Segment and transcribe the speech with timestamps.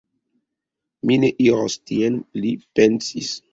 [1.09, 3.33] Mi ne iros tien, li pensis.